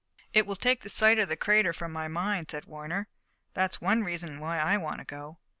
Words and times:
"It 0.33 0.47
will 0.47 0.55
take 0.55 0.81
the 0.81 0.89
sight 0.89 1.19
of 1.19 1.29
the 1.29 1.37
crater 1.37 1.73
from 1.73 1.91
my 1.93 2.07
mind," 2.07 2.49
said 2.49 2.65
Warner. 2.65 3.07
"That's 3.53 3.79
one 3.79 4.03
reason 4.03 4.39
why 4.39 4.57
I 4.57 4.75
want 4.75 4.97
to 4.97 5.05
go." 5.05 5.37